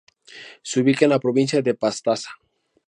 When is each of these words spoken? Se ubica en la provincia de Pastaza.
Se 0.63 0.81
ubica 0.81 1.05
en 1.05 1.11
la 1.11 1.19
provincia 1.19 1.61
de 1.61 1.75
Pastaza. 1.75 2.31